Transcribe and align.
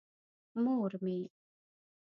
مور 0.63 0.91
مې. 1.03 1.17